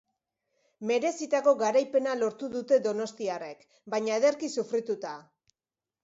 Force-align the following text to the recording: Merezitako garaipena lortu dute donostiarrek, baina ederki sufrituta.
Merezitako 0.91 1.51
garaipena 1.59 2.15
lortu 2.21 2.49
dute 2.53 2.79
donostiarrek, 2.87 3.61
baina 3.95 4.15
ederki 4.21 4.49
sufrituta. 4.55 5.13